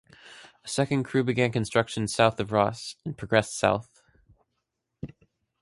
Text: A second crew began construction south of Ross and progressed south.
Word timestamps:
A 0.65 0.67
second 0.67 1.03
crew 1.03 1.23
began 1.23 1.51
construction 1.51 2.07
south 2.07 2.39
of 2.39 2.51
Ross 2.51 2.95
and 3.05 3.15
progressed 3.15 3.55
south. 3.55 4.01